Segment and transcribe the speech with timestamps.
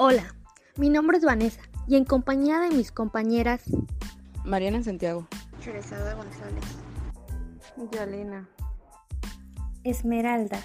[0.00, 0.32] Hola,
[0.76, 3.64] mi nombre es Vanessa y en compañía de mis compañeras
[4.44, 5.26] Mariana Santiago,
[5.60, 6.62] Teresada González,
[7.90, 8.48] Yalena,
[9.82, 10.60] Esmeralda.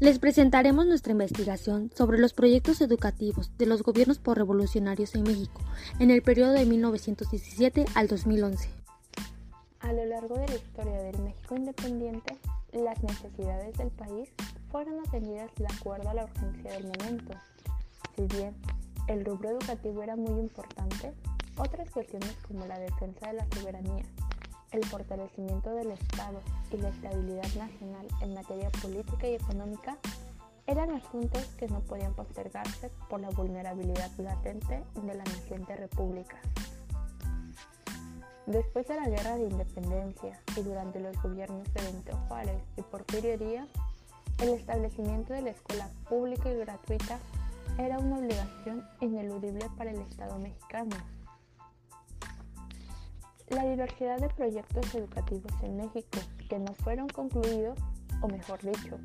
[0.00, 5.60] Les presentaremos nuestra investigación sobre los proyectos educativos de los gobiernos por revolucionarios en México
[6.00, 8.68] en el periodo de 1917 al 2011.
[9.78, 12.36] A lo largo de la historia del México independiente,
[12.72, 14.28] las necesidades del país
[14.72, 17.38] fueron atendidas de acuerdo a la urgencia del momento.
[18.18, 18.52] Si bien
[19.06, 21.12] el rubro educativo era muy importante,
[21.56, 24.02] otras cuestiones como la defensa de la soberanía,
[24.72, 26.40] el fortalecimiento del Estado
[26.72, 29.98] y la estabilidad nacional en materia política y económica
[30.66, 36.38] eran asuntos que no podían postergarse por la vulnerabilidad latente de la naciente república.
[38.46, 43.38] Después de la Guerra de Independencia y durante los gobiernos de Benito Juárez y Porfirio
[43.38, 43.68] Díaz,
[44.42, 47.20] el establecimiento de la escuela pública y gratuita
[47.78, 50.96] era una obligación ineludible para el Estado mexicano.
[53.48, 57.78] La diversidad de proyectos educativos en México que no fueron concluidos,
[58.20, 58.98] o mejor dicho,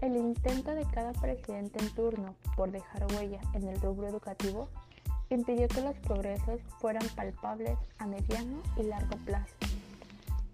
[0.00, 4.68] el intento de cada presidente en turno por dejar huella en el rubro educativo
[5.28, 9.54] impidió que los progresos fueran palpables a mediano y largo plazo.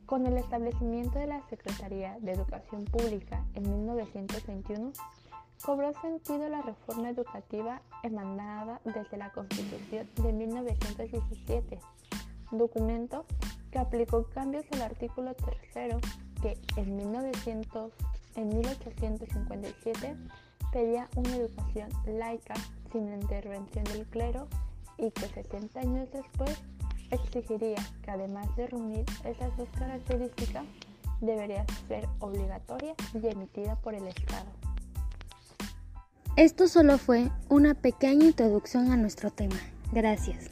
[0.06, 4.92] Con el establecimiento de la Secretaría de Educación Pública en 1921,
[5.62, 11.80] cobró sentido la reforma educativa emanada desde la Constitución de 1917
[12.52, 13.26] documento
[13.70, 15.98] que aplicó cambios al artículo tercero
[16.40, 17.92] que en, 1900,
[18.36, 20.16] en 1857
[20.72, 22.54] pedía una educación laica
[22.92, 24.48] sin intervención del clero
[24.96, 26.56] y que 60 años después
[27.10, 30.64] exigiría que además de reunir esas dos características
[31.20, 34.67] debería ser obligatoria y emitida por el Estado.
[36.38, 39.56] Esto solo fue una pequeña introducción a nuestro tema.
[39.90, 40.48] Gracias.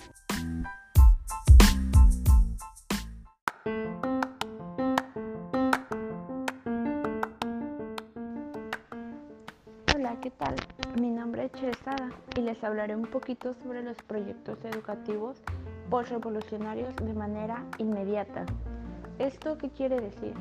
[9.94, 10.56] Hola, ¿qué tal?
[11.00, 15.40] Mi nombre es Cheresada y les hablaré un poquito sobre los proyectos educativos
[15.88, 18.44] post-revolucionarios de manera inmediata.
[19.20, 20.34] ¿Esto qué quiere decir?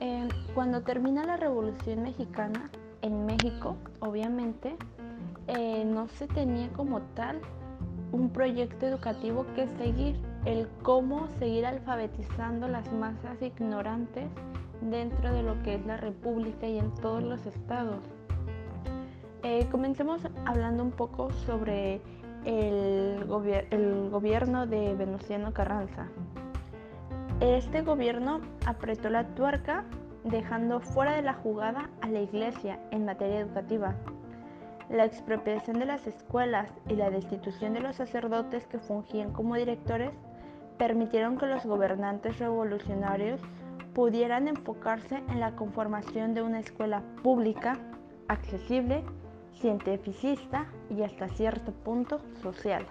[0.00, 2.70] Eh, cuando termina la Revolución Mexicana,
[3.02, 4.76] en México, obviamente,
[5.46, 7.40] eh, no se tenía como tal
[8.12, 14.28] un proyecto educativo que seguir, el cómo seguir alfabetizando las masas ignorantes
[14.80, 18.00] dentro de lo que es la República y en todos los estados.
[19.42, 22.00] Eh, comencemos hablando un poco sobre
[22.44, 23.26] el,
[23.70, 26.08] el gobierno de Venustiano Carranza.
[27.40, 29.84] Este gobierno apretó la tuerca
[30.28, 33.94] dejando fuera de la jugada a la Iglesia en materia educativa.
[34.90, 40.12] La expropiación de las escuelas y la destitución de los sacerdotes que fungían como directores
[40.78, 43.40] permitieron que los gobernantes revolucionarios
[43.94, 47.78] pudieran enfocarse en la conformación de una escuela pública,
[48.28, 49.02] accesible
[49.60, 52.86] cientificista y hasta cierto punto social.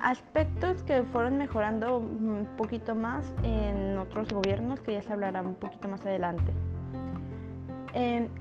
[0.00, 5.54] Aspectos que fueron mejorando un poquito más en otros gobiernos que ya se hablará un
[5.54, 6.52] poquito más adelante.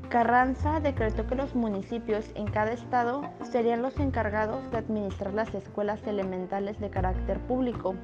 [0.10, 6.06] Carranza decretó que los municipios en cada estado serían los encargados de administrar las escuelas
[6.08, 7.96] elementales de carácter público,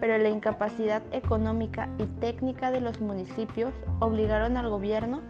[0.00, 5.20] pero la incapacidad económica y técnica de los municipios obligaron al gobierno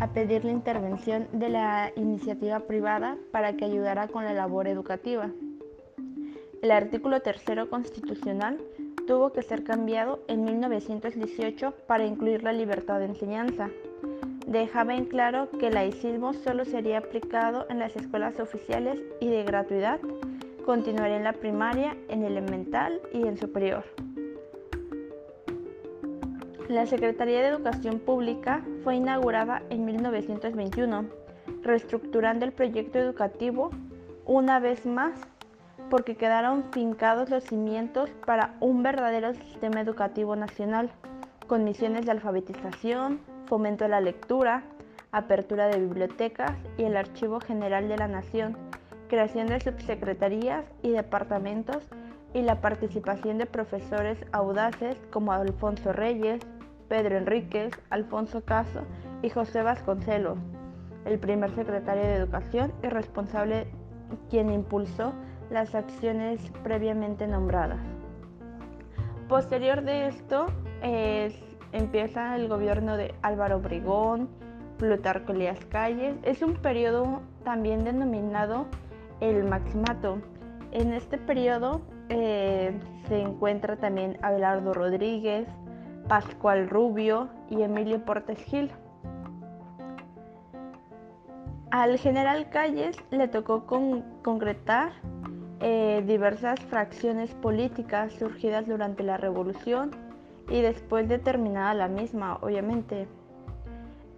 [0.00, 5.30] a pedir la intervención de la iniciativa privada para que ayudara con la labor educativa.
[6.62, 8.58] El artículo tercero constitucional
[9.06, 13.70] tuvo que ser cambiado en 1918 para incluir la libertad de enseñanza.
[14.46, 19.44] Dejaba en claro que el laicismo solo sería aplicado en las escuelas oficiales y de
[19.44, 20.00] gratuidad,
[20.64, 23.84] continuaría en la primaria, en elemental y en superior.
[26.68, 31.06] La Secretaría de Educación Pública fue inaugurada en 1921,
[31.62, 33.70] reestructurando el proyecto educativo
[34.24, 35.12] una vez más
[35.90, 40.90] porque quedaron fincados los cimientos para un verdadero sistema educativo nacional,
[41.46, 44.64] con misiones de alfabetización, fomento de la lectura,
[45.12, 48.56] apertura de bibliotecas y el Archivo General de la Nación,
[49.08, 51.88] creación de subsecretarías y departamentos
[52.34, 56.40] y la participación de profesores audaces como Alfonso Reyes,
[56.88, 58.82] Pedro Enríquez, Alfonso Caso
[59.22, 60.38] y José Vasconcelos,
[61.04, 63.68] el primer secretario de Educación y responsable
[64.28, 65.12] quien impulsó
[65.50, 67.80] las acciones previamente nombradas.
[69.28, 70.46] Posterior de esto
[71.72, 74.28] empieza el gobierno de Álvaro Obregón,
[74.78, 76.16] Plutarco Elías Calles.
[76.22, 78.66] Es un periodo también denominado
[79.20, 80.18] el Maximato.
[80.72, 82.78] En este periodo eh,
[83.08, 85.48] se encuentra también Abelardo Rodríguez,
[86.08, 88.70] Pascual Rubio y Emilio Portes Gil.
[91.70, 93.66] Al general Calles le tocó
[94.22, 94.92] concretar
[95.60, 99.90] eh, diversas fracciones políticas surgidas durante la revolución
[100.50, 103.08] y después de terminada la misma, obviamente.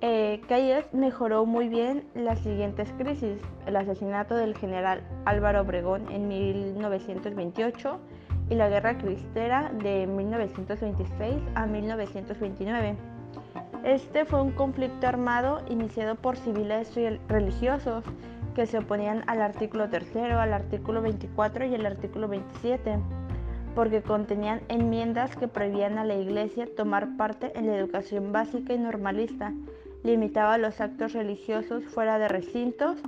[0.01, 6.29] Eh, Calles mejoró muy bien las siguientes crisis, el asesinato del general Álvaro Obregón en
[6.29, 7.99] 1928
[8.51, 12.97] y la guerra cristera de 1926 a 1929.
[13.85, 16.93] Este fue un conflicto armado iniciado por civiles
[17.29, 18.05] religiosos
[18.59, 22.99] que se oponían al artículo 3, al artículo 24 y al artículo 27,
[23.77, 28.79] porque contenían enmiendas que prohibían a la Iglesia tomar parte en la educación básica y
[28.79, 29.55] normalista,
[30.03, 32.99] limitaba los actos religiosos fuera de recintos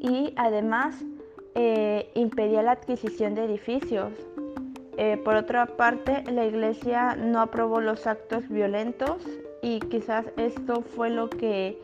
[0.00, 0.96] y además
[1.54, 4.10] eh, impedía la adquisición de edificios.
[4.96, 9.24] Eh, por otra parte, la Iglesia no aprobó los actos violentos
[9.62, 11.78] y quizás esto fue lo que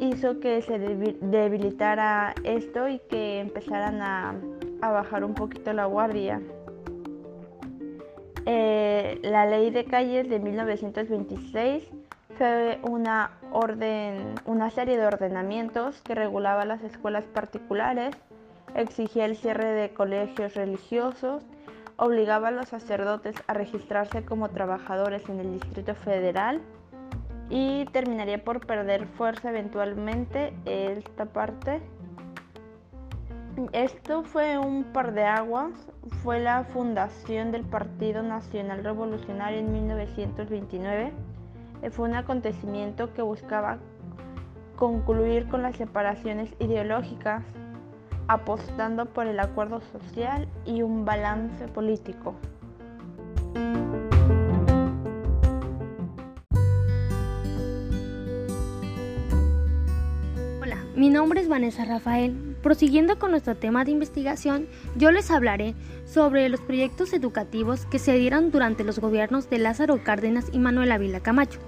[0.00, 4.34] hizo que se debilitara esto y que empezaran a,
[4.80, 6.40] bajar un poquito la guardia.
[8.46, 11.84] Eh, la ley de calles de 1926
[12.38, 18.16] fue una, orden, una serie de ordenamientos que regulaba las escuelas particulares,
[18.74, 21.44] exigía el cierre de colegios religiosos,
[21.96, 26.62] obligaba a los sacerdotes a registrarse como trabajadores en el Distrito Federal,
[27.50, 31.82] y terminaría por perder fuerza eventualmente esta parte.
[33.72, 35.72] Esto fue un par de aguas,
[36.22, 41.12] fue la fundación del Partido Nacional Revolucionario en 1929.
[41.82, 43.78] Eh, fue un acontecimiento que buscaba
[44.76, 47.42] concluir con las separaciones ideológicas,
[48.28, 52.34] apostando por el acuerdo social y un balance político.
[61.00, 62.36] Mi nombre es Vanessa Rafael.
[62.62, 64.66] Prosiguiendo con nuestro tema de investigación,
[64.96, 65.74] yo les hablaré
[66.04, 70.92] sobre los proyectos educativos que se dieron durante los gobiernos de Lázaro Cárdenas y Manuel
[70.92, 71.58] Ávila Camacho.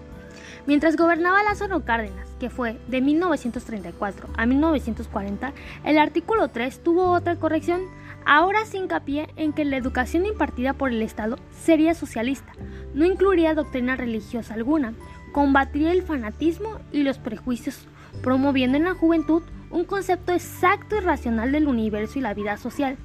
[0.67, 7.37] Mientras gobernaba Lázaro Cárdenas, que fue de 1934 a 1940, el artículo 3 tuvo otra
[7.37, 7.81] corrección,
[8.27, 12.53] ahora se hincapié en que la educación impartida por el Estado sería socialista,
[12.93, 14.93] no incluiría doctrina religiosa alguna,
[15.33, 17.89] combatía el fanatismo y los prejuicios
[18.23, 22.97] promoviendo en la juventud un concepto exacto y racional del universo y la vida social.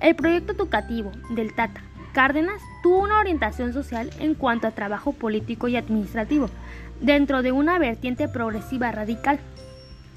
[0.00, 1.82] El proyecto educativo del Tata
[2.12, 6.48] Cárdenas tuvo una orientación social en cuanto a trabajo político y administrativo,
[7.00, 9.40] dentro de una vertiente progresiva radical.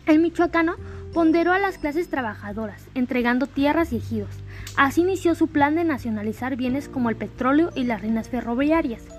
[0.06, 0.76] El michoacano
[1.14, 4.30] ponderó a las clases trabajadoras, entregando tierras y ejidos.
[4.78, 9.17] Así inició su plan de nacionalizar bienes como el petróleo y las reinas ferroviarias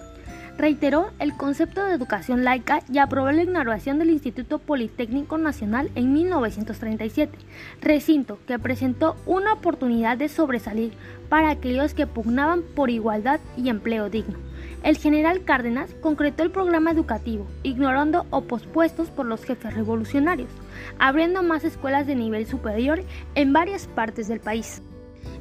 [0.58, 6.12] reiteró el concepto de educación laica y aprobó la inauguración del Instituto Politécnico Nacional en
[6.12, 7.38] 1937,
[7.80, 10.92] recinto que presentó una oportunidad de sobresalir
[11.28, 14.36] para aquellos que pugnaban por igualdad y empleo digno.
[14.82, 20.50] El general Cárdenas concretó el programa educativo, ignorando o pospuestos por los jefes revolucionarios,
[20.98, 23.02] abriendo más escuelas de nivel superior
[23.36, 24.82] en varias partes del país.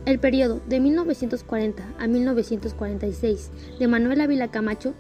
[0.05, 4.93] El periodo de 1940 a 1946 de Manuel Ávila Camacho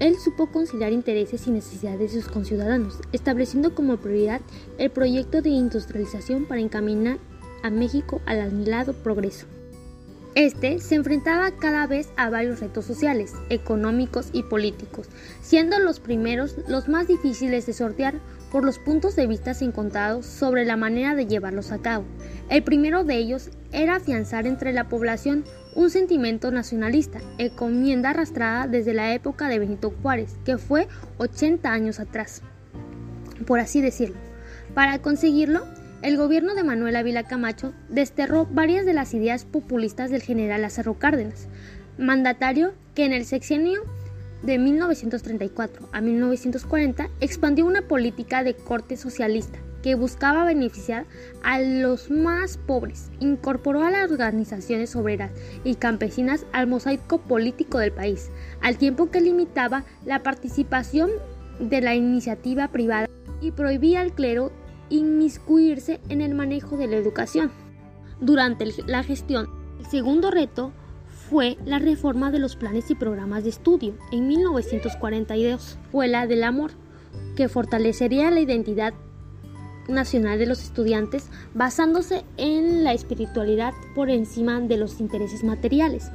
[0.00, 4.40] él supo conciliar intereses y necesidades de sus conciudadanos, estableciendo como prioridad
[4.78, 7.18] el proyecto de industrialización para encaminar
[7.62, 9.46] a México al anhelado progreso.
[10.34, 15.08] Este se enfrentaba cada vez a varios retos sociales, económicos y políticos,
[15.40, 18.14] siendo los primeros los más difíciles de sortear
[18.50, 22.04] por los puntos de vista encontrados sobre la manera de llevarlos a cabo.
[22.50, 28.94] El primero de ellos era afianzar entre la población un sentimiento nacionalista, encomienda arrastrada desde
[28.94, 30.88] la época de Benito Juárez, que fue
[31.18, 32.42] 80 años atrás,
[33.46, 34.16] por así decirlo.
[34.74, 35.64] Para conseguirlo,
[36.02, 40.94] el gobierno de Manuel Ávila Camacho desterró varias de las ideas populistas del general Lázaro
[40.94, 41.48] Cárdenas,
[41.98, 43.82] mandatario que en el sexenio
[44.42, 51.04] de 1934 a 1940 expandió una política de corte socialista que buscaba beneficiar
[51.42, 55.30] a los más pobres, incorporó a las organizaciones obreras
[55.62, 58.30] y campesinas al mosaico político del país,
[58.62, 61.10] al tiempo que limitaba la participación
[61.60, 63.10] de la iniciativa privada
[63.42, 64.52] y prohibía al clero
[64.88, 67.52] inmiscuirse en el manejo de la educación.
[68.22, 69.50] Durante la gestión,
[69.80, 70.72] el segundo reto
[71.28, 75.78] fue la reforma de los planes y programas de estudio en 1942.
[75.92, 76.70] Fue la del amor,
[77.36, 78.94] que fortalecería la identidad
[79.88, 86.10] nacional de los estudiantes basándose en la espiritualidad por encima de los intereses materiales.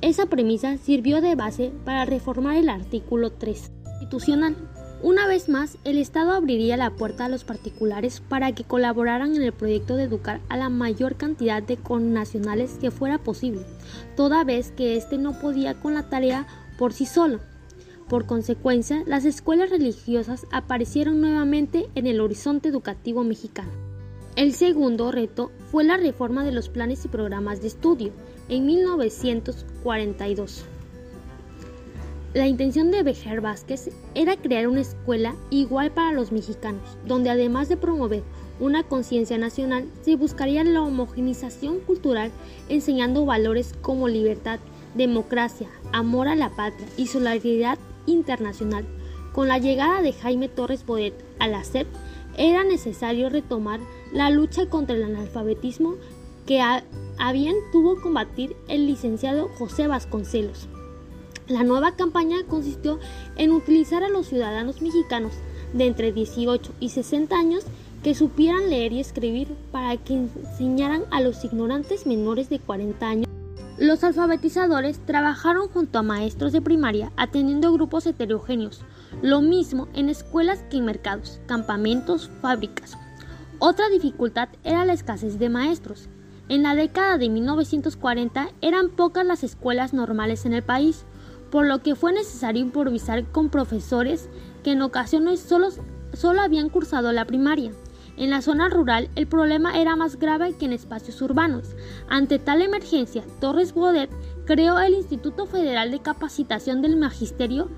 [0.00, 4.56] Esa premisa sirvió de base para reformar el artículo 3 constitucional.
[5.02, 9.42] Una vez más, el Estado abriría la puerta a los particulares para que colaboraran en
[9.42, 13.66] el proyecto de educar a la mayor cantidad de connacionales que fuera posible,
[14.16, 16.46] toda vez que éste no podía con la tarea
[16.78, 17.40] por sí solo.
[18.08, 23.72] Por consecuencia, las escuelas religiosas aparecieron nuevamente en el horizonte educativo mexicano.
[24.36, 28.12] El segundo reto fue la reforma de los planes y programas de estudio
[28.48, 30.64] en 1942.
[32.34, 37.68] La intención de Bejar Vázquez era crear una escuela igual para los mexicanos, donde además
[37.68, 38.24] de promover
[38.60, 42.30] una conciencia nacional, se buscaría la homogenización cultural
[42.68, 44.58] enseñando valores como libertad,
[44.94, 48.84] democracia, amor a la patria y solidaridad internacional.
[49.32, 51.86] Con la llegada de Jaime Torres Bodet a la SEP,
[52.36, 53.80] era necesario retomar
[54.12, 55.94] la lucha contra el analfabetismo
[56.46, 56.84] que a,
[57.32, 60.68] bien tuvo combatir el licenciado José Vasconcelos.
[61.48, 62.98] La nueva campaña consistió
[63.36, 65.32] en utilizar a los ciudadanos mexicanos
[65.72, 67.64] de entre 18 y 60 años
[68.02, 73.33] que supieran leer y escribir para que enseñaran a los ignorantes menores de 40 años
[73.78, 78.82] los alfabetizadores trabajaron junto a maestros de primaria atendiendo grupos heterogéneos,
[79.20, 82.96] lo mismo en escuelas que en mercados, campamentos, fábricas.
[83.58, 86.08] Otra dificultad era la escasez de maestros.
[86.48, 91.04] En la década de 1940 eran pocas las escuelas normales en el país,
[91.50, 94.28] por lo que fue necesario improvisar con profesores
[94.62, 95.70] que en ocasiones solo,
[96.12, 97.72] solo habían cursado la primaria.
[98.16, 101.74] En la zona rural el problema era más grave que en espacios urbanos.
[102.08, 104.10] Ante tal emergencia, Torres Bodet
[104.44, 107.68] creó el Instituto Federal de Capacitación del Magisterio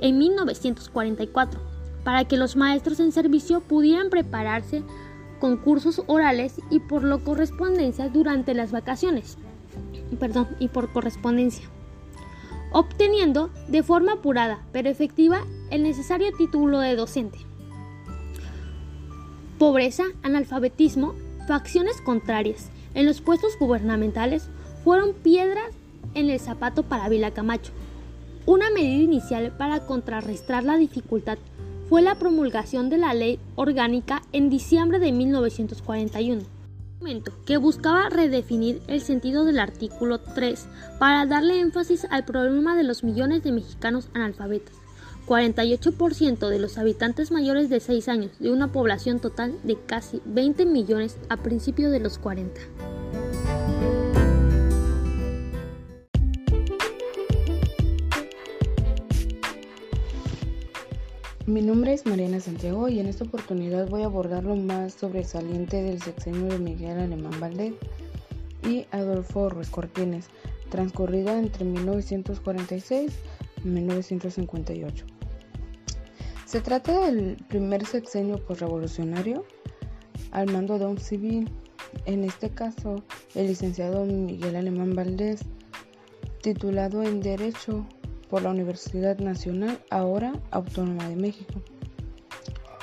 [0.00, 1.60] en 1944
[2.04, 4.82] para que los maestros en servicio pudieran prepararse
[5.40, 9.38] con cursos orales y por correspondencia durante las vacaciones.
[10.18, 11.68] Perdón, y por correspondencia.
[12.72, 17.38] Obteniendo de forma apurada pero efectiva el necesario título de docente.
[19.62, 21.14] Pobreza, analfabetismo,
[21.46, 24.48] facciones contrarias en los puestos gubernamentales
[24.82, 25.68] fueron piedras
[26.14, 27.70] en el zapato para Vila Camacho.
[28.44, 31.38] Una medida inicial para contrarrestar la dificultad
[31.88, 36.42] fue la promulgación de la Ley Orgánica en diciembre de 1941,
[37.46, 40.66] que buscaba redefinir el sentido del artículo 3
[40.98, 44.81] para darle énfasis al problema de los millones de mexicanos analfabetas.
[45.26, 50.66] 48% de los habitantes mayores de 6 años de una población total de casi 20
[50.66, 52.60] millones a principios de los 40.
[61.46, 65.82] Mi nombre es Mariana Santiago y en esta oportunidad voy a abordar lo más sobresaliente
[65.82, 67.74] del sexenio de Miguel Alemán Valdés
[68.66, 70.28] y Adolfo Ruiz Cortines,
[70.70, 73.12] transcurrida entre 1946
[73.64, 75.11] y 1958.
[76.52, 79.46] Se trata del primer sexenio postrevolucionario
[80.32, 81.50] al mando de un civil,
[82.04, 83.02] en este caso
[83.34, 85.40] el licenciado Miguel Alemán Valdés,
[86.42, 87.86] titulado en Derecho
[88.28, 91.62] por la Universidad Nacional, ahora Autónoma de México.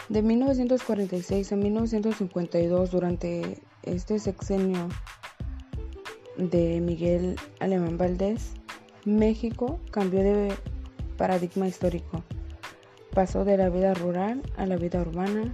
[0.09, 4.89] De 1946 a 1952, durante este sexenio
[6.38, 8.53] de Miguel Alemán Valdés,
[9.05, 10.55] México cambió de
[11.17, 12.23] paradigma histórico
[13.13, 15.54] Pasó de la vida rural a la vida urbana,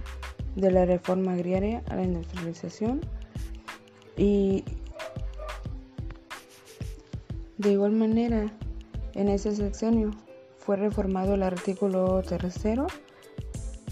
[0.56, 3.00] de la reforma agraria a la industrialización
[4.16, 4.64] y
[7.58, 8.52] de igual manera
[9.14, 10.10] en ese sexenio
[10.58, 12.86] fue reformado el artículo tercero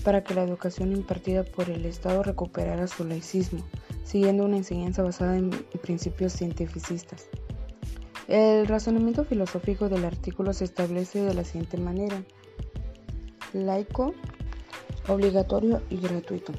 [0.04, 3.64] para que la educación impartida por el Estado recuperara su laicismo,
[4.04, 5.50] siguiendo una enseñanza basada en
[5.82, 7.28] principios cientificistas.
[8.28, 12.22] El razonamiento filosófico del artículo se establece de la siguiente manera
[13.54, 14.14] laico,
[15.08, 16.52] obligatorio y gratuito.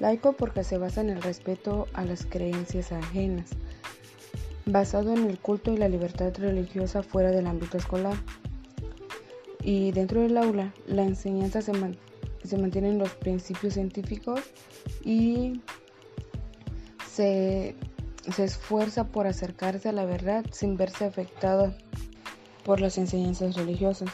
[0.00, 3.50] Laico porque se basa en el respeto a las creencias ajenas,
[4.64, 8.16] basado en el culto y la libertad religiosa fuera del ámbito escolar.
[9.62, 11.72] Y dentro del aula, la enseñanza se,
[12.44, 14.40] se mantiene en los principios científicos
[15.04, 15.60] y
[17.10, 17.74] se,
[18.32, 21.74] se esfuerza por acercarse a la verdad sin verse afectado
[22.64, 24.10] por las enseñanzas religiosas.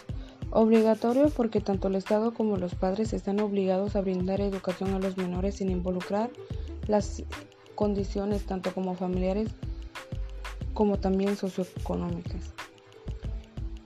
[0.55, 5.17] Obligatorio porque tanto el Estado como los padres están obligados a brindar educación a los
[5.17, 6.31] menores sin involucrar
[6.87, 7.25] las
[7.75, 9.49] condiciones tanto como familiares
[10.73, 12.55] como también socioeconómicas.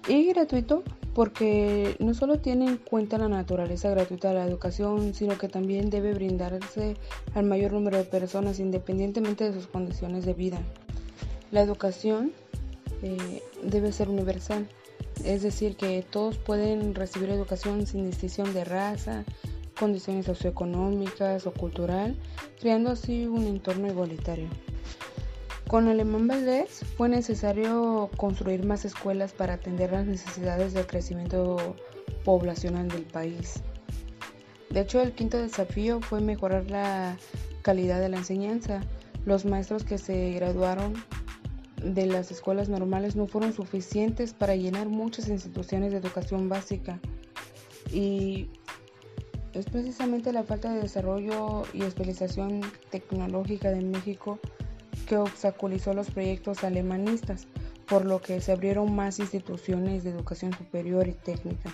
[0.09, 0.83] Y gratuito
[1.15, 5.89] porque no solo tiene en cuenta la naturaleza gratuita de la educación, sino que también
[5.89, 6.99] debe brindarse
[7.35, 10.59] al mayor número de personas independientemente de sus condiciones de vida.
[11.51, 12.31] La educación
[13.03, 14.69] eh, debe ser universal,
[15.25, 19.25] es decir, que todos pueden recibir educación sin distinción de raza,
[19.79, 22.17] condiciones socioeconómicas o cultural,
[22.61, 24.49] creando así un entorno igualitario.
[25.69, 31.77] Con Alemán Valdés fue necesario construir más escuelas para atender las necesidades del crecimiento
[32.25, 33.63] poblacional del país.
[34.71, 37.17] De hecho, el quinto desafío fue mejorar la
[37.63, 38.81] calidad de la enseñanza.
[39.27, 40.95] Los maestros que se graduaron
[41.83, 47.01] de las escuelas normales no fueron suficientes para llenar muchas instituciones de educación básica.
[47.93, 48.49] Y
[49.55, 54.39] es precisamente la falta de desarrollo y especialización tecnológica de México
[55.07, 57.47] que obstaculizó los proyectos alemanistas,
[57.87, 61.71] por lo que se abrieron más instituciones de educación superior y técnica.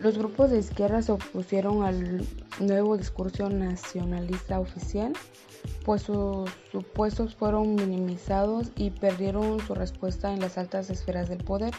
[0.00, 2.24] Los grupos de izquierda se opusieron al
[2.60, 5.12] nuevo discurso nacionalista oficial,
[5.84, 11.74] pues sus supuestos fueron minimizados y perdieron su respuesta en las altas esferas del poder.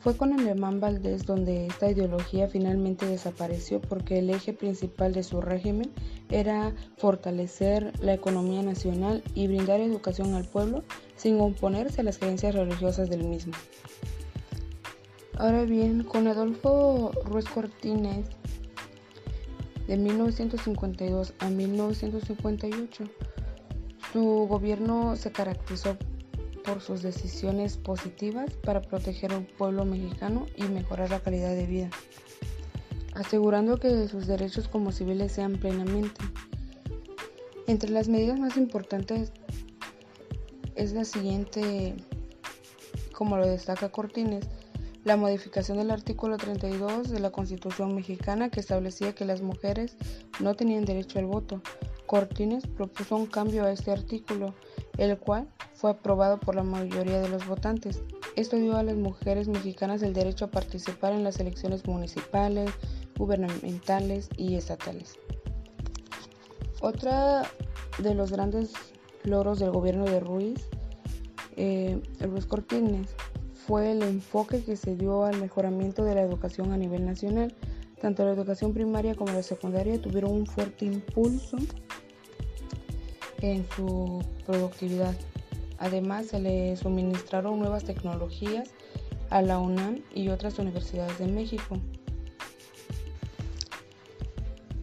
[0.00, 5.40] Fue con Alemán Valdés donde esta ideología finalmente desapareció porque el eje principal de su
[5.40, 5.90] régimen
[6.30, 10.84] era fortalecer la economía nacional y brindar educación al pueblo
[11.16, 13.54] sin oponerse a las creencias religiosas del mismo.
[15.38, 18.26] Ahora bien, con Adolfo Ruiz Cortines
[19.86, 23.04] de 1952 a 1958,
[24.12, 25.96] su gobierno se caracterizó
[26.64, 31.90] por sus decisiones positivas para proteger al pueblo mexicano y mejorar la calidad de vida,
[33.14, 36.20] asegurando que sus derechos como civiles sean plenamente.
[37.68, 39.32] Entre las medidas más importantes
[40.74, 41.94] es la siguiente,
[43.12, 44.48] como lo destaca Cortines,
[45.06, 49.96] la modificación del artículo 32 de la Constitución mexicana que establecía que las mujeres
[50.40, 51.62] no tenían derecho al voto.
[52.06, 54.52] Cortines propuso un cambio a este artículo,
[54.98, 58.02] el cual fue aprobado por la mayoría de los votantes.
[58.34, 62.72] Esto dio a las mujeres mexicanas el derecho a participar en las elecciones municipales,
[63.16, 65.20] gubernamentales y estatales.
[66.80, 67.44] Otra
[67.98, 68.72] de los grandes
[69.22, 70.68] logros del gobierno de Ruiz,
[71.56, 72.00] eh,
[72.48, 73.14] Cortines,
[73.66, 77.54] fue el enfoque que se dio al mejoramiento de la educación a nivel nacional.
[78.00, 81.56] Tanto la educación primaria como la secundaria tuvieron un fuerte impulso
[83.40, 85.14] en su productividad.
[85.78, 88.70] Además, se le suministraron nuevas tecnologías
[89.30, 91.78] a la UNAM y otras universidades de México.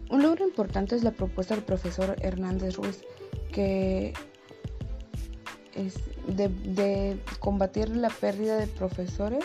[0.09, 3.03] Un logro importante es la propuesta del profesor Hernández Ruiz,
[3.51, 4.13] que
[5.73, 5.95] es
[6.27, 9.43] de, combatir la pérdida de profesores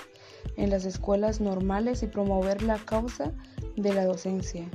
[0.56, 3.32] en las escuelas normales y promover la causa
[3.76, 4.68] de la docencia.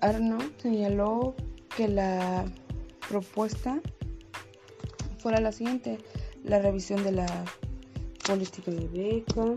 [0.00, 1.34] Arno señaló
[1.76, 2.44] que la
[3.08, 3.80] propuesta
[5.18, 5.98] fuera la siguiente,
[6.42, 7.44] la revisión de la
[8.26, 9.56] política de beca,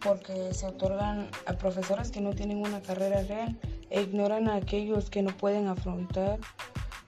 [0.00, 3.58] porque se otorgan a profesores que no tienen una carrera real
[3.90, 6.38] e ignoran a aquellos que no pueden afrontar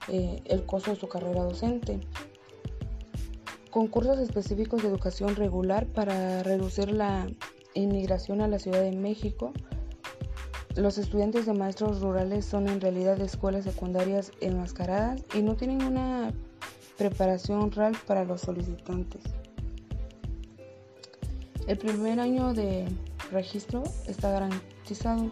[0.07, 1.99] eh, el costo de su carrera docente.
[3.77, 7.27] Concursos específicos de educación regular para reducir la
[7.75, 9.53] inmigración a la Ciudad de México.
[10.75, 16.33] Los estudiantes de maestros rurales son en realidad escuelas secundarias enmascaradas y no tienen una
[16.97, 19.21] Preparación real para los solicitantes.
[21.67, 22.87] El primer año de
[23.31, 25.29] registro está garantizado,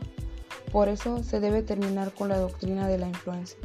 [0.71, 3.57] por eso se debe terminar con la doctrina de la influencia,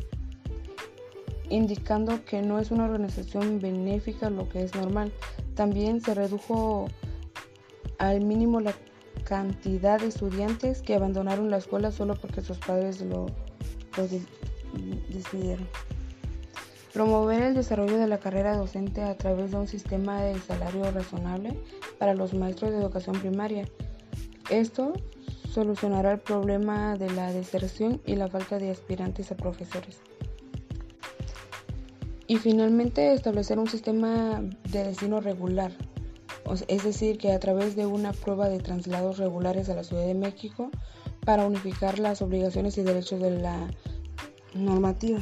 [1.51, 5.13] indicando que no es una organización benéfica lo que es normal.
[5.55, 6.87] También se redujo
[7.99, 8.73] al mínimo la
[9.25, 13.27] cantidad de estudiantes que abandonaron la escuela solo porque sus padres lo,
[15.09, 15.69] decidieron.
[16.95, 21.57] Promover el desarrollo de la carrera docente a través de un sistema de salario razonable
[21.99, 23.69] para los maestros de educación primaria.
[24.49, 24.93] Esto
[25.49, 30.01] solucionará el problema de la deserción y la falta de aspirantes a profesores.
[32.31, 35.73] Y finalmente establecer un sistema de destino regular,
[36.69, 40.15] es decir, que a través de una prueba de traslados regulares a la Ciudad de
[40.15, 40.71] México
[41.25, 43.69] para unificar las obligaciones y derechos de la
[44.55, 45.19] normativa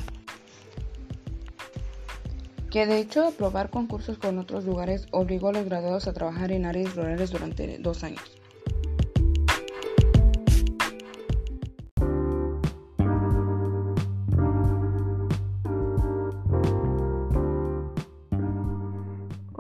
[2.71, 6.67] que de hecho aprobar concursos con otros lugares obligó a los graduados a trabajar en
[6.67, 8.38] áreas rurales durante dos años.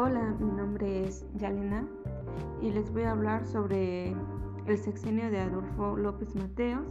[0.00, 1.84] Hola, mi nombre es Yalena
[2.62, 4.14] y les voy a hablar sobre
[4.68, 6.86] el sexenio de Adolfo López Mateos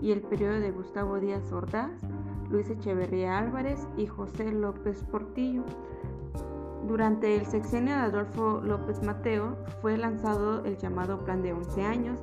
[0.00, 1.90] y el periodo de Gustavo Díaz Ordaz,
[2.50, 5.64] Luis Echeverría Álvarez y José López Portillo.
[6.86, 12.20] Durante el sexenio de Adolfo López Mateo fue lanzado el llamado Plan de 11 años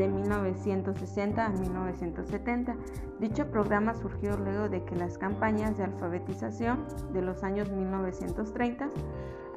[0.00, 2.74] de 1960 a 1970.
[3.20, 8.88] Dicho programa surgió luego de que las campañas de alfabetización de los años 1930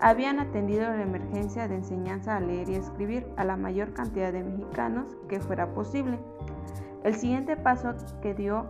[0.01, 4.43] habían atendido la emergencia de enseñanza a leer y escribir a la mayor cantidad de
[4.43, 6.19] mexicanos que fuera posible.
[7.05, 8.65] El siguiente paso que dio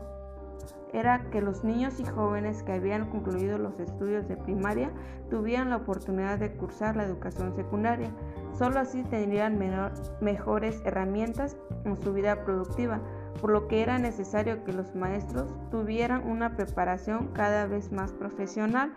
[0.94, 4.92] era que los niños y jóvenes que habían concluido los estudios de primaria
[5.30, 8.12] tuvieran la oportunidad de cursar la educación secundaria.
[8.54, 9.60] Solo así tendrían
[10.22, 13.02] mejores herramientas en su vida productiva,
[13.42, 18.94] por lo que era necesario que los maestros tuvieran una preparación cada vez más profesional,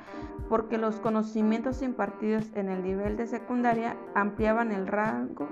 [0.50, 5.48] porque los conocimientos impartidos en el nivel de secundaria ampliaban el rango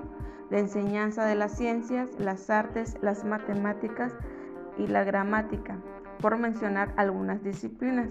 [0.50, 4.12] de enseñanza de las ciencias, las artes, las matemáticas
[4.76, 5.78] y la gramática
[6.20, 8.08] por mencionar algunas disciplinas.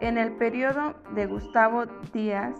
[0.00, 2.54] En el periodo de Gustavo Díaz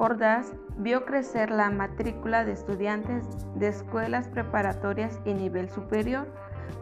[0.00, 6.26] Ordaz vio crecer la matrícula de estudiantes de escuelas preparatorias y nivel superior,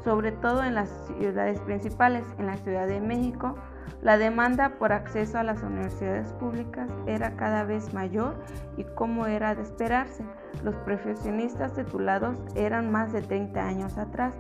[0.04, 2.24] sobre todo en las ciudades principales.
[2.38, 3.56] En la Ciudad de México,
[4.02, 8.36] la demanda por acceso a las universidades públicas era cada vez mayor
[8.76, 10.22] y como era de esperarse,
[10.62, 14.32] los profesionistas titulados eran más de 30 años atrás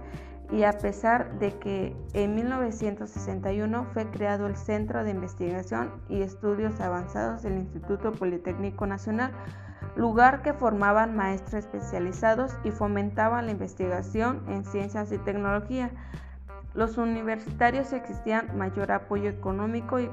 [0.50, 6.80] y a pesar de que en 1961 fue creado el Centro de Investigación y Estudios
[6.80, 9.32] Avanzados del Instituto Politécnico Nacional,
[9.94, 15.90] lugar que formaban maestros especializados y fomentaban la investigación en ciencias y tecnología.
[16.74, 20.08] Los universitarios existían mayor apoyo económico y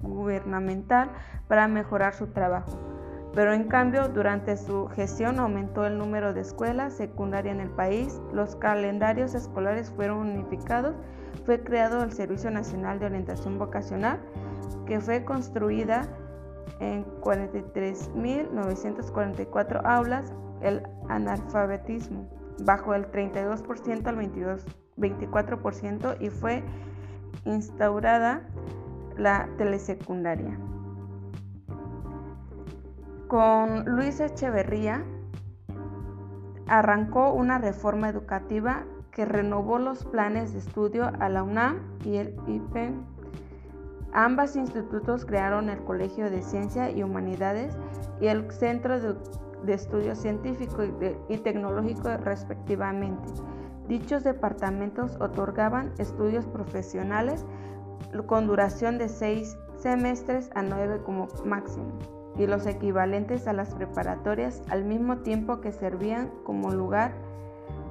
[0.00, 1.10] gubernamental
[1.46, 2.97] para mejorar su trabajo
[3.34, 8.20] pero en cambio durante su gestión aumentó el número de escuelas secundarias en el país,
[8.32, 10.96] los calendarios escolares fueron unificados,
[11.44, 14.18] fue creado el Servicio Nacional de Orientación Vocacional,
[14.86, 16.08] que fue construida
[16.80, 22.28] en 43.944 aulas, el analfabetismo
[22.64, 24.64] bajo el 32% al 22,
[24.96, 26.62] 24% y fue
[27.44, 28.42] instaurada
[29.16, 30.58] la telesecundaria.
[33.28, 35.04] Con Luis Echeverría
[36.66, 42.34] arrancó una reforma educativa que renovó los planes de estudio a la UNAM y el
[42.46, 42.94] IPE.
[44.14, 47.76] Ambos institutos crearon el Colegio de Ciencia y Humanidades
[48.18, 50.94] y el Centro de, Estudios Científico y,
[51.28, 53.28] y Tecnológico respectivamente.
[53.88, 57.44] Dichos departamentos otorgaban estudios profesionales
[58.26, 64.62] con duración de seis semestres a nueve como máximo y los equivalentes a las preparatorias
[64.70, 67.12] al mismo tiempo que servían como lugar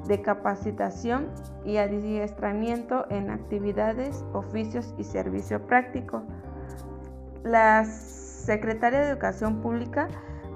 [0.07, 1.27] de capacitación
[1.65, 6.23] y adiestramiento en actividades, oficios y servicio práctico.
[7.43, 10.07] La Secretaría de Educación Pública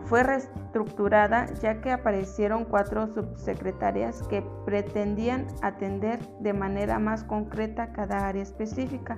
[0.06, 8.28] fue reestructurada ya que aparecieron cuatro subsecretarias que pretendían atender de manera más concreta cada
[8.28, 9.18] área específica,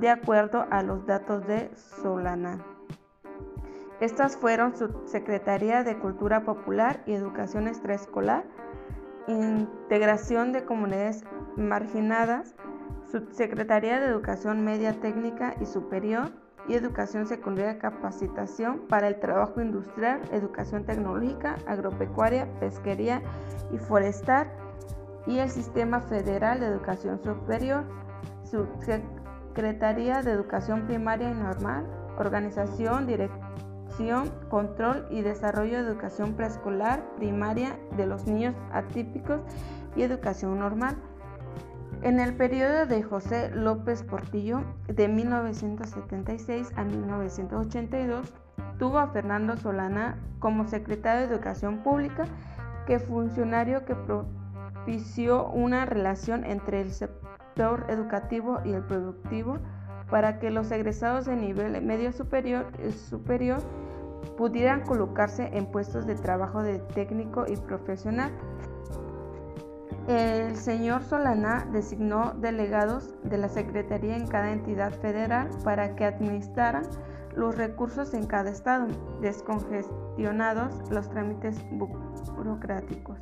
[0.00, 2.73] de acuerdo a los datos de Solana.
[4.00, 8.44] Estas fueron Subsecretaría de Cultura Popular y Educación Extraescolar,
[9.28, 11.24] Integración de Comunidades
[11.56, 12.54] Marginadas,
[13.10, 16.32] Subsecretaría de Educación Media Técnica y Superior
[16.66, 23.22] y Educación Secundaria Capacitación para el Trabajo Industrial, Educación Tecnológica, Agropecuaria, Pesquería
[23.72, 24.50] y Forestal
[25.26, 27.84] y el Sistema Federal de Educación Superior,
[28.42, 31.86] Subsecretaría de Educación Primaria y Normal,
[32.18, 33.06] Organización,
[34.48, 39.40] Control y desarrollo de educación preescolar, primaria de los niños atípicos
[39.94, 40.96] y educación normal.
[42.02, 48.34] En el periodo de José López Portillo, de 1976 a 1982,
[48.80, 52.24] tuvo a Fernando Solana como secretario de Educación Pública,
[52.88, 59.58] que funcionario que propició una relación entre el sector educativo y el productivo
[60.10, 62.66] para que los egresados de nivel medio superior,
[63.08, 63.62] superior
[64.36, 68.32] pudieran colocarse en puestos de trabajo de técnico y profesional.
[70.08, 76.84] El señor Solana designó delegados de la Secretaría en cada entidad federal para que administraran
[77.34, 78.86] los recursos en cada estado,
[79.20, 81.56] descongestionados los trámites
[82.36, 83.18] burocráticos.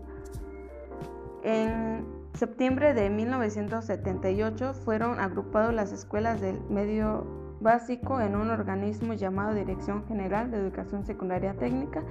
[1.44, 9.54] En septiembre de 1978 fueron agrupadas las escuelas del medio básico en un organismo llamado
[9.54, 12.02] Dirección General de Educación Secundaria Técnica.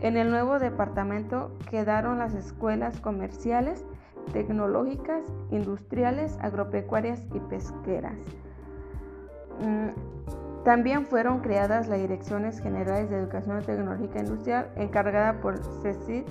[0.00, 3.84] En el nuevo departamento quedaron las escuelas comerciales,
[4.32, 8.16] tecnológicas, industriales, agropecuarias y pesqueras.
[9.60, 16.24] Mm, también fueron creadas las Direcciones Generales de Educación Tecnológica Industrial encargada por CECID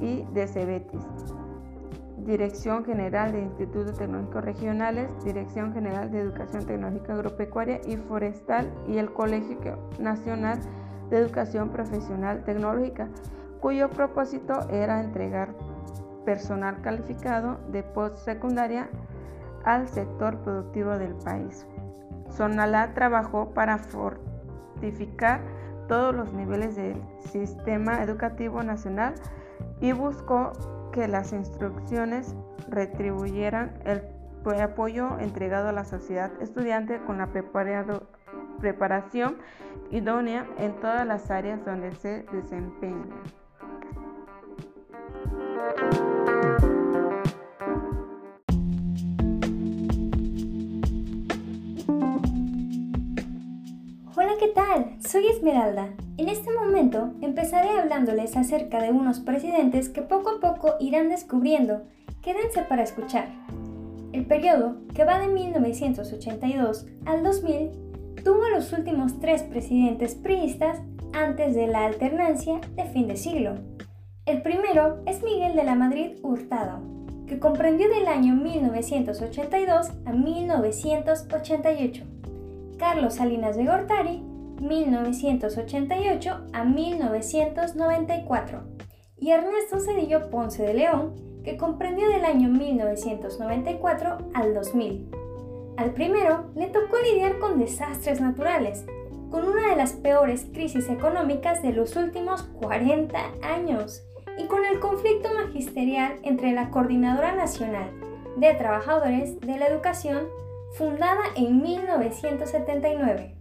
[0.00, 1.02] y de Cebetis.
[2.26, 8.98] Dirección General de Institutos Tecnológicos Regionales, Dirección General de Educación Tecnológica Agropecuaria y Forestal y
[8.98, 10.58] el Colegio Nacional
[11.08, 13.08] de Educación Profesional Tecnológica,
[13.60, 15.54] cuyo propósito era entregar
[16.24, 18.90] personal calificado de postsecundaria
[19.64, 21.64] al sector productivo del país.
[22.30, 25.40] Sonalá trabajó para fortificar
[25.86, 29.14] todos los niveles del sistema educativo nacional
[29.80, 30.52] y buscó
[30.96, 32.34] que las instrucciones
[32.70, 34.00] retribuyeran el
[34.62, 37.28] apoyo entregado a la sociedad estudiante con la
[38.60, 39.36] preparación
[39.90, 43.14] idónea en todas las áreas donde se desempeña.
[54.76, 54.96] Tal?
[55.00, 55.88] Soy Esmeralda.
[56.16, 61.82] En este momento empezaré hablándoles acerca de unos presidentes que poco a poco irán descubriendo.
[62.22, 63.28] Quédense para escuchar.
[64.12, 67.70] El periodo, que va de 1982 al 2000,
[68.24, 70.80] tuvo los últimos tres presidentes priistas
[71.12, 73.54] antes de la alternancia de fin de siglo.
[74.24, 76.80] El primero es Miguel de la Madrid Hurtado,
[77.26, 82.04] que comprendió del año 1982 a 1988.
[82.78, 84.25] Carlos Salinas de Gortari,
[84.60, 88.62] 1988 a 1994.
[89.18, 91.14] Y Ernesto Cedillo Ponce de León,
[91.44, 95.10] que comprendió del año 1994 al 2000.
[95.76, 98.84] Al primero le tocó lidiar con desastres naturales,
[99.30, 104.02] con una de las peores crisis económicas de los últimos 40 años
[104.38, 107.90] y con el conflicto magisterial entre la Coordinadora Nacional
[108.36, 110.28] de Trabajadores de la Educación,
[110.74, 113.35] fundada en 1979,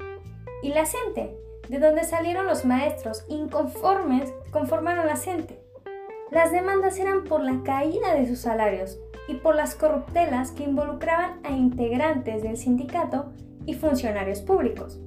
[0.66, 1.38] y la CENTE,
[1.70, 5.60] de donde salieron los maestros inconformes conformaron la CENTE.
[6.32, 11.40] Las demandas eran por la caída de sus salarios y por las corruptelas que involucraban
[11.44, 13.32] a integrantes del sindicato
[13.68, 15.00] y funcionarios públicos.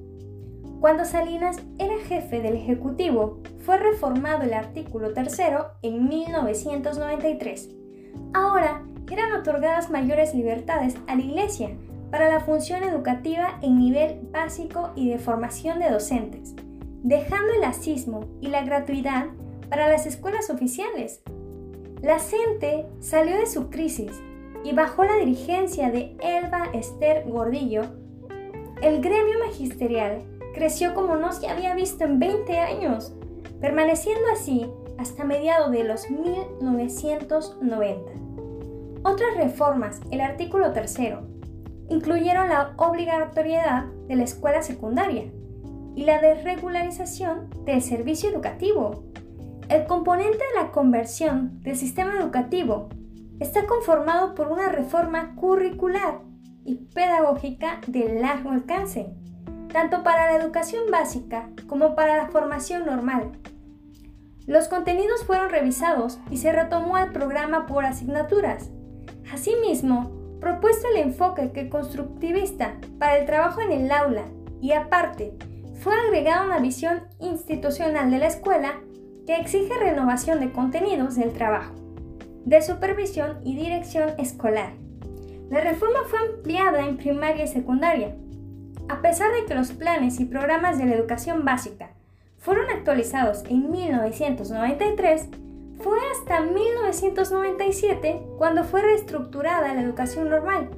[0.79, 5.41] Cuando Salinas era jefe del Ejecutivo, fue reformado el artículo 3
[5.81, 7.69] en 1993.
[8.33, 11.71] Ahora eran otorgadas mayores libertades a la Iglesia
[12.11, 16.55] para la función educativa en nivel básico y de formación de docentes,
[17.03, 19.27] dejando el asismo y la gratuidad
[19.69, 21.21] para las escuelas oficiales,
[22.01, 24.21] la CENTE salió de su crisis
[24.63, 27.83] y bajo la dirigencia de Elba Esther Gordillo,
[28.81, 30.21] el gremio magisterial
[30.53, 33.13] creció como no se había visto en 20 años,
[33.59, 38.11] permaneciendo así hasta mediados de los 1990.
[39.03, 41.21] Otras reformas, el artículo tercero,
[41.89, 45.31] incluyeron la obligatoriedad de la escuela secundaria
[45.95, 49.03] y la desregularización del servicio educativo,
[49.69, 52.89] el componente de la conversión del sistema educativo
[53.39, 56.21] está conformado por una reforma curricular
[56.65, 59.13] y pedagógica de largo alcance,
[59.71, 63.31] tanto para la educación básica como para la formación normal.
[64.47, 68.71] Los contenidos fueron revisados y se retomó el programa por asignaturas.
[69.31, 74.25] Asimismo, propuesto el enfoque que constructivista para el trabajo en el aula
[74.61, 75.33] y aparte,
[75.81, 78.81] fue agregada una visión institucional de la escuela
[79.25, 81.73] que exige renovación de contenidos del trabajo,
[82.45, 84.73] de supervisión y dirección escolar.
[85.49, 88.15] La reforma fue ampliada en primaria y secundaria.
[88.89, 91.91] A pesar de que los planes y programas de la educación básica
[92.37, 95.29] fueron actualizados en 1993,
[95.79, 100.69] fue hasta 1997 cuando fue reestructurada la educación normal,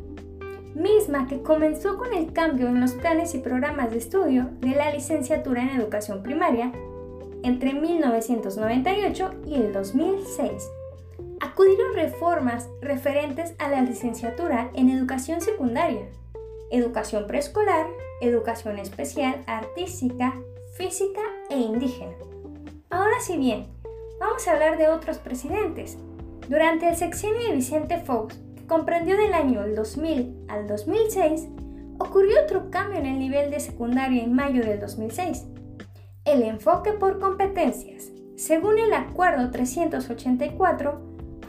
[0.75, 4.91] misma que comenzó con el cambio en los planes y programas de estudio de la
[4.91, 6.71] licenciatura en educación primaria
[7.43, 10.69] entre 1998 y el 2006.
[11.39, 16.07] Acudieron reformas referentes a la licenciatura en educación secundaria,
[16.69, 17.87] educación preescolar,
[18.21, 20.35] educación especial, artística,
[20.77, 22.13] física e indígena.
[22.91, 23.67] Ahora sí bien,
[24.21, 25.97] vamos a hablar de otros presidentes.
[26.47, 31.49] Durante el sexenio de Vicente Fox, que comprendió del año 2000 al 2006,
[31.99, 35.47] ocurrió otro cambio en el nivel de secundaria en mayo del 2006
[36.25, 41.01] el enfoque por competencias, según el Acuerdo 384,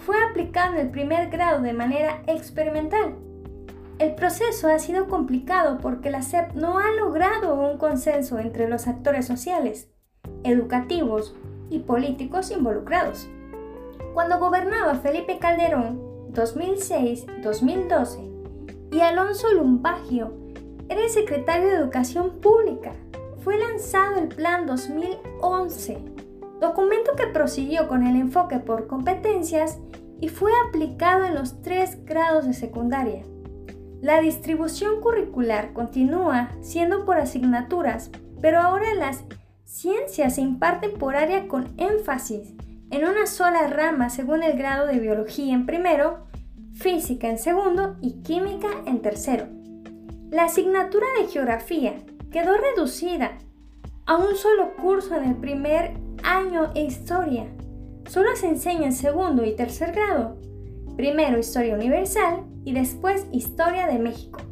[0.04, 3.16] fue aplicado en el primer grado de manera experimental.
[3.98, 8.88] El proceso ha sido complicado porque la SEP no ha logrado un consenso entre los
[8.88, 9.90] actores sociales,
[10.42, 11.36] educativos
[11.72, 13.28] y políticos involucrados.
[14.14, 16.00] Cuando gobernaba Felipe Calderón
[16.32, 18.30] 2006-2012
[18.92, 20.32] y Alonso Lumbagio
[20.88, 22.92] era el secretario de Educación Pública,
[23.42, 25.98] fue lanzado el Plan 2011,
[26.60, 29.78] documento que prosiguió con el enfoque por competencias
[30.20, 33.24] y fue aplicado en los tres grados de secundaria.
[34.00, 39.24] La distribución curricular continúa siendo por asignaturas, pero ahora las
[39.72, 42.52] ciencias se imparten por área con énfasis
[42.90, 46.26] en una sola rama según el grado de biología en primero,
[46.74, 49.46] física en segundo y química en tercero.
[50.30, 51.94] La asignatura de geografía
[52.30, 53.38] quedó reducida
[54.04, 57.46] a un solo curso en el primer año e historia.
[58.06, 60.36] Solo se enseña en segundo y tercer grado.
[60.96, 64.51] Primero historia universal y después historia de México.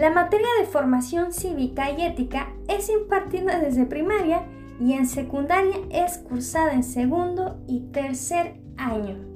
[0.00, 4.46] La materia de formación cívica y ética es impartida desde primaria
[4.80, 9.29] y en secundaria es cursada en segundo y tercer año.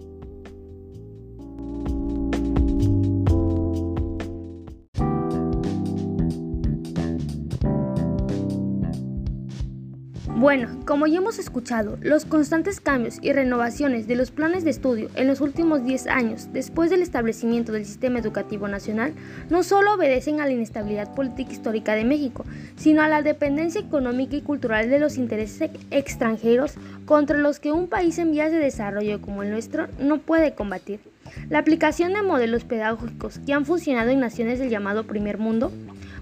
[10.44, 15.08] Bueno, como ya hemos escuchado, los constantes cambios y renovaciones de los planes de estudio
[15.14, 19.14] en los últimos 10 años después del establecimiento del sistema educativo nacional
[19.48, 22.44] no solo obedecen a la inestabilidad política histórica de México,
[22.76, 26.74] sino a la dependencia económica y cultural de los intereses extranjeros
[27.06, 31.00] contra los que un país en vías de desarrollo como el nuestro no puede combatir.
[31.48, 35.72] La aplicación de modelos pedagógicos que han funcionado en naciones del llamado primer mundo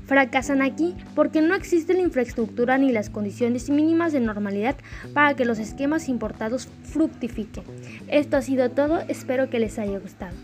[0.07, 4.77] fracasan aquí porque no existe la infraestructura ni las condiciones mínimas de normalidad
[5.15, 7.65] para que los esquemas importados fructifiquen.
[8.09, 10.37] Esto ha sido todo, espero que les haya gustado.